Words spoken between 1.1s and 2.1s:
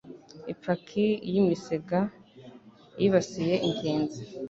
yimisega